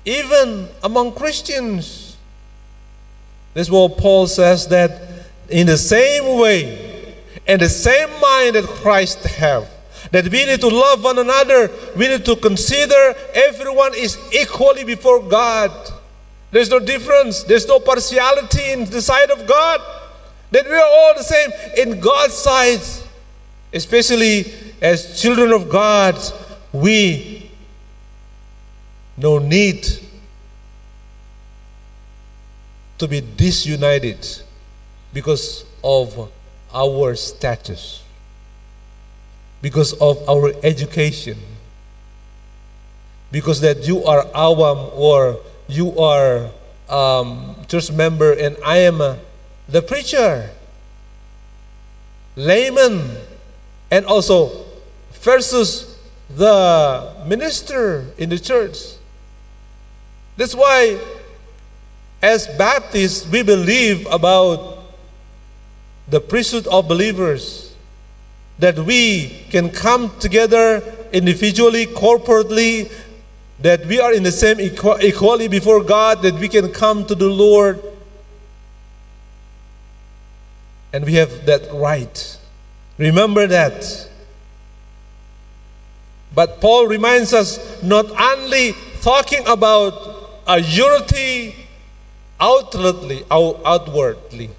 [0.06, 2.16] even among Christians.
[3.52, 5.02] This is what Paul says that
[5.50, 7.14] in the same way
[7.46, 9.68] and the same mind that Christ have,
[10.12, 15.22] that we need to love one another, we need to consider everyone is equally before
[15.22, 15.70] God.
[16.52, 19.80] There's no difference, there's no partiality in the sight of God.
[20.52, 23.06] That we are all the same in God's sight.
[23.74, 26.16] Especially as children of God,
[26.72, 27.43] we
[29.16, 29.86] no need
[32.98, 34.26] to be disunited
[35.12, 36.30] because of
[36.72, 38.02] our status,
[39.62, 41.38] because of our education,
[43.30, 45.38] because that you are awam or
[45.68, 46.50] you are
[46.88, 49.18] um, church member and I am a,
[49.68, 50.50] the preacher,
[52.36, 53.16] layman,
[53.90, 54.64] and also
[55.12, 55.98] versus
[56.28, 58.93] the minister in the church.
[60.36, 60.98] That's why,
[62.22, 64.84] as Baptists, we believe about
[66.08, 67.74] the priesthood of believers
[68.58, 70.82] that we can come together
[71.12, 72.90] individually, corporately,
[73.60, 77.28] that we are in the same equality before God, that we can come to the
[77.28, 77.80] Lord.
[80.92, 82.38] And we have that right.
[82.98, 84.08] Remember that.
[86.34, 90.13] But Paul reminds us not only talking about
[90.46, 91.54] a unity
[92.40, 94.50] outwardly, outwardly.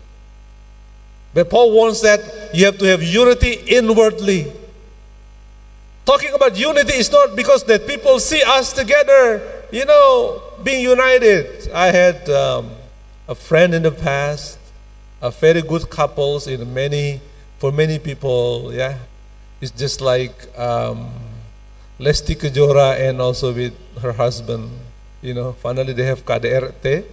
[1.33, 4.51] But Paul wants that you have to have unity inwardly.
[6.05, 11.69] Talking about unity is not because that people see us together, you know, being united.
[11.71, 12.71] I had um,
[13.27, 14.57] a friend in the past,
[15.21, 17.21] a very good couples in many,
[17.57, 18.97] for many people, yeah.
[19.61, 21.11] It's just like um,
[21.99, 24.69] Lesti Kejora and also with her husband,
[25.21, 27.05] you know, finally they have KDRT.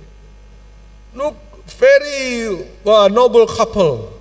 [1.14, 1.36] Look,
[1.66, 4.12] very uh, noble couple.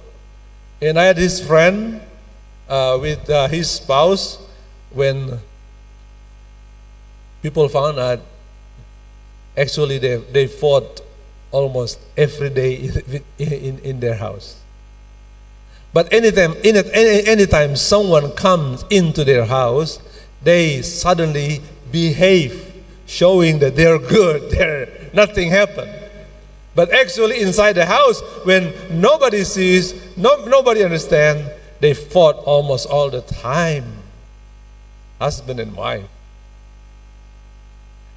[0.82, 2.02] And I had this friend
[2.68, 4.40] uh, with uh, his spouse
[4.92, 5.40] when
[7.42, 8.20] people found out
[9.58, 11.02] actually they, they fought
[11.52, 14.62] almost every day in, in, in their house.
[15.94, 20.00] But anytime, any, anytime someone comes into their house,
[20.42, 21.62] they suddenly
[21.92, 22.71] behave,
[23.12, 25.94] showing that they're good, they're, nothing happened.
[26.74, 31.50] But actually, inside the house, when nobody sees, no, nobody understands,
[31.82, 33.98] they fought almost all the time
[35.20, 36.08] husband and wife.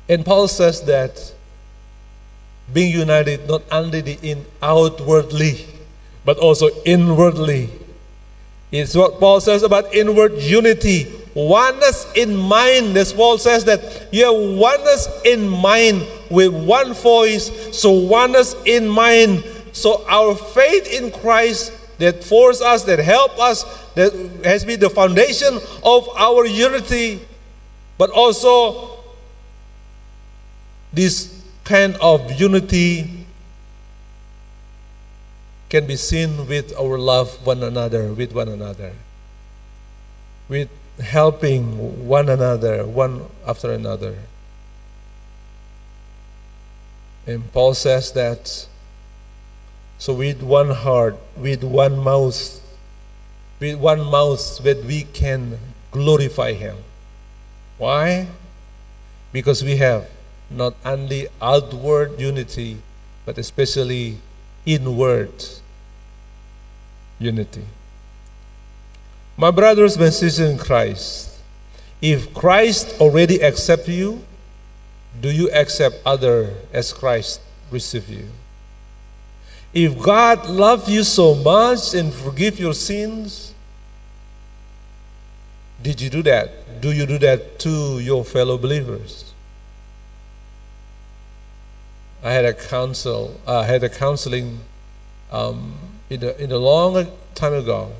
[0.08, 1.32] And Paul says that
[2.72, 5.66] being united not only in outwardly,
[6.24, 7.68] but also inwardly.
[8.72, 11.12] It's what Paul says about inward unity.
[11.34, 12.94] Oneness in mind.
[12.94, 17.50] This Paul says that you have oneness in mind with one voice.
[17.76, 19.44] So oneness in mind.
[19.72, 23.64] So our faith in Christ that force us, that help us,
[23.94, 24.12] that
[24.44, 27.20] has been the foundation of our unity,
[27.98, 28.98] but also
[30.92, 33.26] this kind of unity
[35.68, 38.92] can be seen with our love one another, with one another,
[40.48, 40.68] with
[41.00, 44.18] helping one another, one after another.
[47.26, 48.66] And Paul says that
[49.98, 52.60] so with one heart, with one mouth,
[53.60, 55.58] with one mouth that we can
[55.90, 56.76] glorify Him.
[57.78, 58.28] Why?
[59.32, 60.10] Because we have
[60.50, 62.82] not only outward unity,
[63.24, 64.18] but especially
[64.66, 65.32] inward
[67.18, 67.64] unity.
[69.36, 71.30] My brothers and sisters in Christ,
[72.00, 74.22] if Christ already accept you,
[75.20, 78.28] do you accept other as Christ receive you?
[79.72, 83.52] If God loves you so much and forgive your sins,
[85.82, 86.80] did you do that?
[86.80, 89.32] Do you do that to your fellow believers?
[92.22, 93.40] I had a counsel.
[93.46, 94.60] I uh, had a counseling
[95.32, 95.74] um,
[96.08, 97.92] in a in a long time ago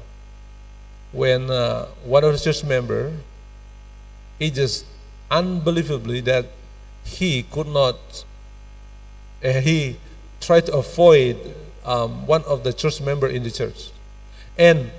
[1.15, 3.12] when uh, one of the church member,
[4.39, 4.85] he just
[5.31, 6.47] unbelievably that
[7.05, 8.25] he could not.
[9.45, 9.97] Uh, he
[10.41, 11.37] tried to avoid
[11.85, 13.91] um, one of the church member in the church.
[14.59, 14.91] And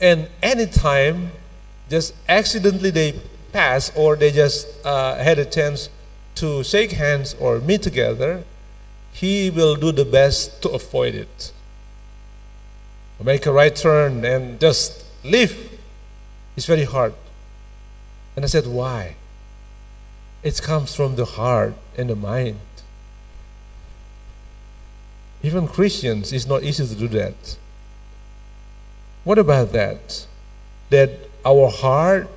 [0.00, 1.32] and anytime
[1.88, 3.20] just accidentally they
[3.52, 5.88] pass or they just uh, had a chance
[6.34, 8.44] to shake hands or meet together,
[9.12, 11.52] he will do the best to avoid it.
[13.22, 15.78] Make a right turn and just leave.
[16.56, 17.14] It's very hard.
[18.36, 19.16] And I said, Why?
[20.42, 22.60] It comes from the heart and the mind.
[25.42, 27.56] Even Christians, it's not easy to do that.
[29.24, 30.26] What about that?
[30.90, 31.10] That
[31.44, 32.28] our heart,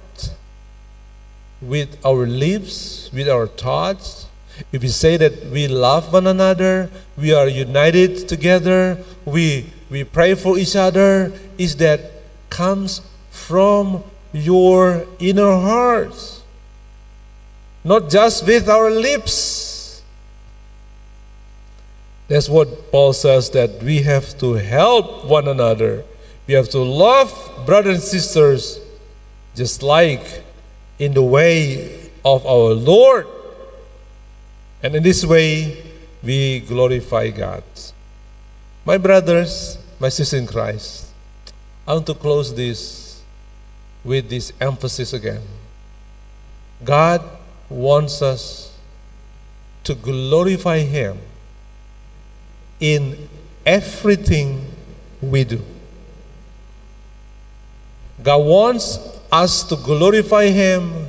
[1.62, 4.28] with our lips, with our thoughts,
[4.72, 10.36] if we say that we love one another, we are united together, we, we pray
[10.36, 12.17] for each other, is that
[12.50, 16.42] comes from your inner heart,
[17.84, 20.02] Not just with our lips.
[22.28, 26.04] That's what Paul says that we have to help one another.
[26.46, 27.32] We have to love
[27.66, 28.80] brothers and sisters
[29.56, 30.44] just like
[31.00, 33.28] in the way of our Lord.
[34.84, 35.84] And in this way,
[36.22, 37.64] we glorify God.
[38.86, 41.07] My brothers, my sisters in Christ,
[41.88, 43.22] I want to close this
[44.04, 45.42] with this emphasis again.
[46.84, 47.24] God
[47.70, 48.78] wants us
[49.86, 51.18] to glorify Him
[52.82, 53.30] in
[53.66, 54.66] everything
[55.22, 55.62] we do.
[58.22, 59.00] God wants
[59.32, 61.08] us to glorify Him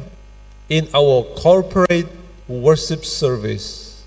[0.69, 2.07] in our corporate
[2.47, 4.05] worship service,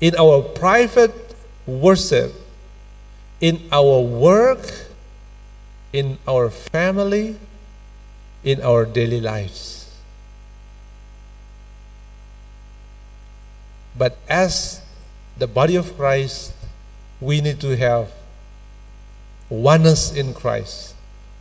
[0.00, 1.36] in our private
[1.66, 2.32] worship,
[3.40, 4.89] in our work,
[5.92, 7.36] in our family,
[8.44, 9.80] in our daily lives.
[13.96, 14.80] But as
[15.36, 16.52] the body of Christ,
[17.20, 18.12] we need to have
[19.48, 20.94] oneness in Christ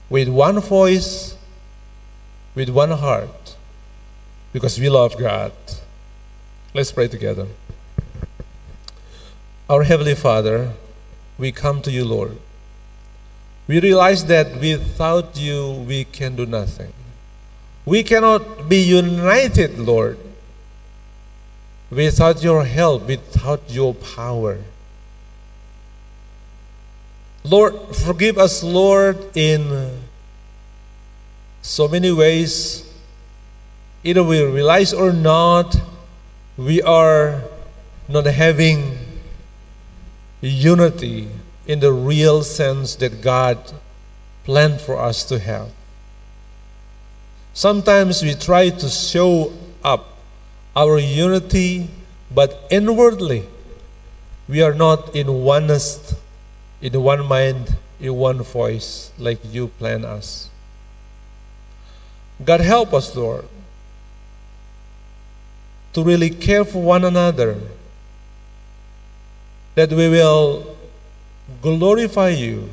[0.10, 1.36] with one voice,
[2.56, 3.56] with one heart,
[4.52, 5.54] because we love God.
[6.74, 7.48] Let's pray together.
[9.70, 10.74] Our Heavenly Father,
[11.38, 12.40] we come to you, Lord.
[13.70, 16.92] We realize that without you, we can do nothing.
[17.86, 20.18] We cannot be united, Lord,
[21.92, 24.58] without your help, without your power.
[27.44, 30.00] Lord, forgive us, Lord, in
[31.62, 32.92] so many ways.
[34.04, 35.76] Either we realize or not,
[36.58, 37.44] we are
[38.08, 38.98] not having
[40.42, 41.28] unity
[41.70, 43.60] in the real sense that God
[44.44, 45.70] planned for us to have.
[47.54, 49.54] Sometimes we try to show
[49.84, 50.18] up
[50.76, 51.88] our unity,
[52.34, 53.46] but inwardly
[54.48, 56.16] we are not in oneness
[56.82, 60.50] in one mind, in one voice, like you plan us.
[62.44, 63.46] God help us, Lord,
[65.94, 67.62] to really care for one another,
[69.76, 70.79] that we will
[71.62, 72.70] glorify you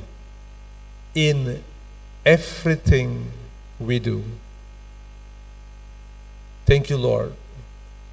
[1.14, 1.62] in
[2.24, 3.31] everything
[3.79, 4.24] we do.
[6.66, 7.33] Thank you, Lord.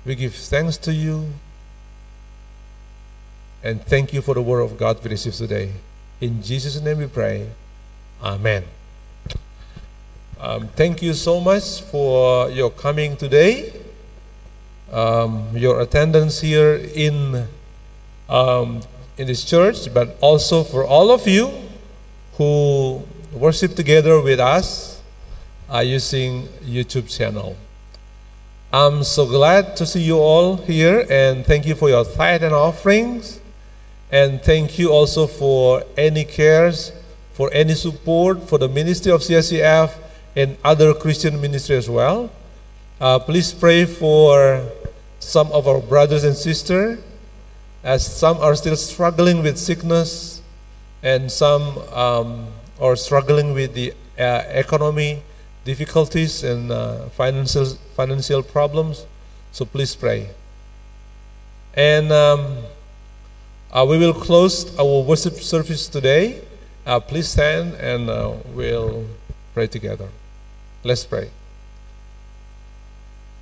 [0.05, 1.33] We give thanks to you
[3.63, 5.71] and thank you for the word of God we received today.
[6.19, 7.49] In Jesus' name we pray.
[8.21, 8.65] Amen.
[10.39, 13.71] Um, thank you so much for your coming today,
[14.91, 17.47] um, your attendance here in,
[18.27, 18.81] um,
[19.17, 21.51] in this church, but also for all of you
[22.37, 25.01] who worship together with us
[25.73, 27.55] uh, using YouTube channel.
[28.71, 32.53] I'm so glad to see you all here and thank you for your tithe and
[32.53, 33.39] offerings.
[34.11, 36.91] And thank you also for any cares,
[37.33, 39.91] for any support for the ministry of CSCF
[40.35, 42.31] and other Christian ministry as well.
[42.99, 44.63] Uh, please pray for
[45.19, 46.99] some of our brothers and sisters,
[47.83, 50.41] as some are still struggling with sickness,
[51.01, 52.47] and some um,
[52.79, 55.21] are struggling with the uh, economy
[55.65, 57.65] difficulties and uh, financial
[57.95, 59.05] financial problems.
[59.51, 60.29] So please pray.
[61.73, 62.57] And um,
[63.71, 66.41] uh, we will close our worship service today.
[66.85, 69.05] Uh, please stand and uh, we'll
[69.53, 70.09] pray together.
[70.83, 71.31] Let's pray.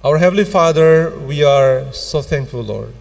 [0.03, 2.93] Our Heavenly Father, we are so thankful, Lord,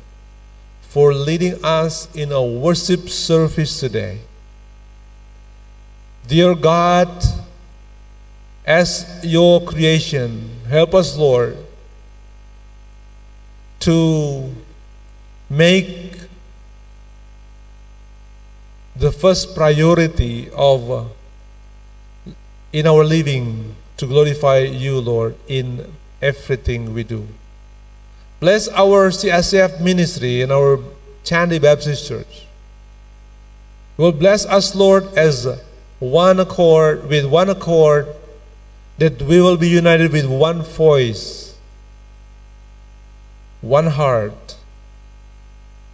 [0.91, 4.19] for leading us in a worship service today.
[6.27, 7.09] Dear God,
[8.67, 11.57] as your creation, help us, Lord,
[13.87, 14.53] to
[15.49, 16.19] make
[18.97, 21.05] the first priority of uh,
[22.73, 25.87] in our living to glorify you, Lord, in
[26.21, 27.29] everything we do.
[28.41, 30.81] Bless our CSF ministry and our
[31.25, 32.47] Chandy Baptist Church.
[33.99, 35.47] Will bless us, Lord, as
[35.99, 38.09] one accord, with one accord,
[38.97, 41.55] that we will be united with one voice,
[43.61, 44.57] one heart,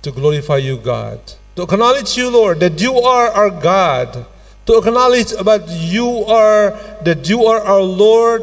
[0.03, 1.19] to glorify you, God.
[1.57, 4.25] To acknowledge you, Lord, that you are our God.
[4.67, 6.71] To acknowledge that you are
[7.03, 8.43] that you are our Lord,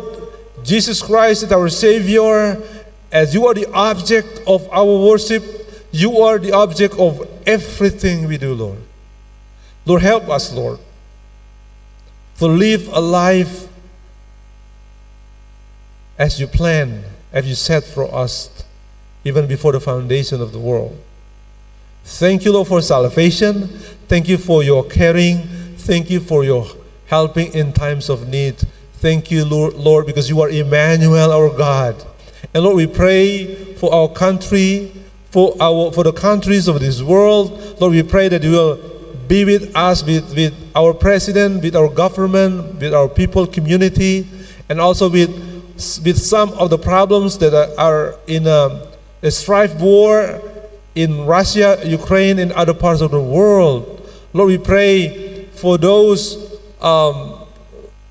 [0.63, 2.61] Jesus Christ is our Savior,
[3.13, 5.43] as you are the object of our worship,
[5.91, 8.79] you are the object of everything we do, Lord.
[9.85, 10.79] Lord, help us, Lord,
[12.39, 13.67] to live a life
[16.17, 18.49] as you plan, as you set for us,
[19.23, 20.99] even before the foundation of the world.
[22.03, 23.67] Thank you, Lord, for salvation.
[24.07, 25.43] Thank you for your caring.
[25.77, 26.65] Thank you for your
[27.05, 28.55] helping in times of need.
[28.93, 32.03] Thank you, Lord, Lord, because you are Emmanuel, our God.
[32.53, 34.91] And Lord, we pray for our country,
[35.31, 37.79] for our for the countries of this world.
[37.81, 38.75] Lord, we pray that you will
[39.27, 44.27] be with us, with, with our president, with our government, with our people, community,
[44.69, 45.31] and also with
[46.05, 48.87] with some of the problems that are, are in a,
[49.23, 50.39] a strife war
[50.93, 54.07] in Russia, Ukraine, and other parts of the world.
[54.33, 56.37] Lord, we pray for those
[56.81, 57.47] um,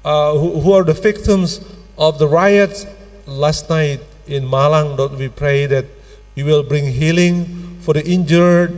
[0.05, 1.61] uh, who, who, are the victims
[1.97, 2.87] of the riots
[3.27, 4.97] last night in Malang.
[4.97, 5.87] Lord, we pray that
[6.35, 8.73] you will bring healing for the injured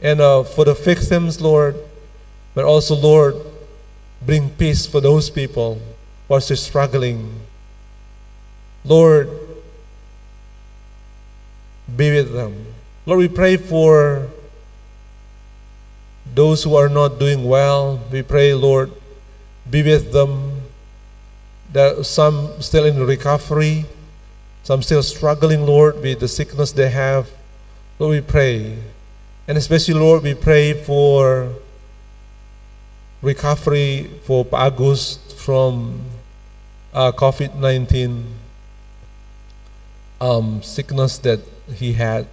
[0.00, 1.76] and uh, for the victims, Lord.
[2.54, 3.36] But also, Lord,
[4.24, 5.80] bring peace for those people
[6.26, 7.40] who are still struggling.
[8.84, 9.28] Lord,
[11.96, 12.66] be with them.
[13.06, 14.28] Lord, we pray for
[16.34, 18.00] those who are not doing well.
[18.12, 18.92] We pray, Lord,
[19.68, 20.62] be with them.
[21.72, 23.84] There some still in recovery,
[24.68, 27.30] some still struggling, Lord, with the sickness they have.
[27.98, 28.76] Lord, we pray.
[29.48, 31.54] And especially, Lord, we pray for
[33.22, 36.02] recovery for August from
[36.92, 38.26] uh, COVID 19
[40.20, 41.40] um, sickness that
[41.74, 42.28] he had.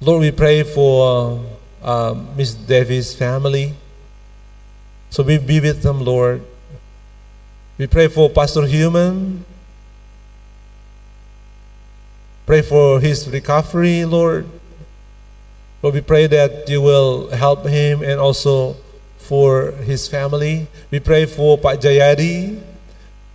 [0.00, 1.44] Lord, we pray for
[1.80, 3.74] uh, Miss Davis' family.
[5.10, 6.42] So we be with them, Lord.
[7.78, 9.44] We pray for Pastor Human.
[12.50, 14.44] Pray for his recovery, Lord.
[15.82, 18.74] Lord, we pray that you will help him and also
[19.18, 20.66] for his family.
[20.90, 22.60] We pray for Pak Jayadi.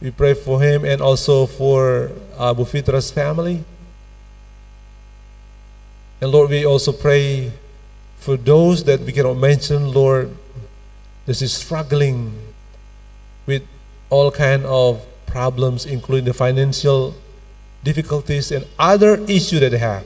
[0.01, 3.63] We pray for him and also for uh, Bufitra's family.
[6.19, 7.53] And Lord, we also pray
[8.17, 10.35] for those that we cannot mention, Lord,
[11.25, 12.35] this is struggling
[13.45, 13.63] with
[14.09, 17.15] all kind of problems, including the financial
[17.85, 20.03] difficulties and other issues that they have.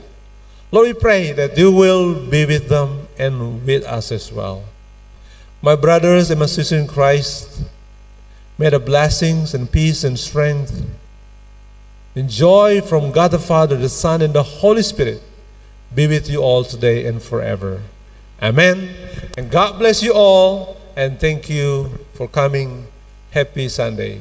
[0.70, 4.62] Lord, we pray that you will be with them and with us as well.
[5.62, 7.64] My brothers and my sisters in Christ,
[8.56, 10.86] may the blessings and peace and strength
[12.14, 15.22] and joy from God the Father, the Son, and the Holy Spirit
[15.94, 17.82] be with you all today and forever.
[18.42, 18.94] Amen.
[19.36, 22.86] And God bless you all, and thank you for coming.
[23.30, 24.20] Happy Sunday.